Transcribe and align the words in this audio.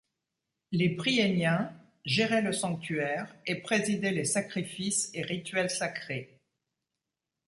Les 0.71 0.95
Priéniens 0.95 1.71
géraient 2.05 2.41
le 2.41 2.53
sanctuaire 2.53 3.35
et 3.45 3.53
présidaient 3.61 4.09
les 4.09 4.25
sacrifices 4.25 5.11
et 5.13 5.21
rituels 5.21 5.69
sacrés. 5.69 6.39